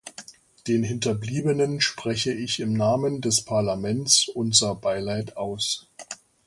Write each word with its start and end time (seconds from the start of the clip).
Den 0.65 0.81
Hinterbliebenen 0.81 1.79
spreche 1.79 2.33
ich 2.33 2.59
im 2.59 2.73
Namen 2.73 3.21
des 3.21 3.43
Parlaments 3.45 4.27
unser 4.29 4.73
Beileid 4.73 5.37
aus. 5.37 5.85